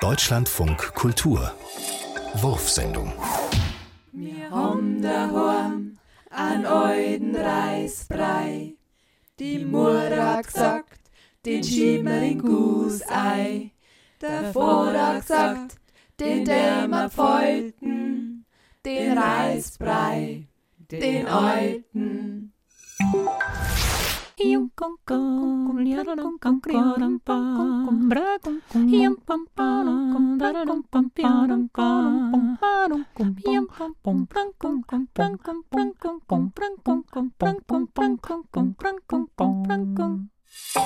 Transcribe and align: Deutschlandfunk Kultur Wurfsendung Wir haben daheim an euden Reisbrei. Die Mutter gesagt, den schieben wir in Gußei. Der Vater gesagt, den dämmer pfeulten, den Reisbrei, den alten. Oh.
Deutschlandfunk 0.00 0.94
Kultur 0.94 1.52
Wurfsendung 2.36 3.12
Wir 4.12 4.50
haben 4.50 5.02
daheim 5.02 5.98
an 6.30 6.64
euden 6.64 7.36
Reisbrei. 7.36 8.76
Die 9.38 9.62
Mutter 9.62 10.42
gesagt, 10.42 11.10
den 11.44 11.62
schieben 11.62 12.06
wir 12.06 12.22
in 12.22 12.38
Gußei. 12.38 13.72
Der 14.22 14.52
Vater 14.54 15.20
gesagt, 15.20 15.76
den 16.18 16.46
dämmer 16.46 17.10
pfeulten, 17.10 18.46
den 18.86 19.18
Reisbrei, 19.18 20.48
den 20.90 21.26
alten. 21.26 22.54
Oh. 40.72 40.79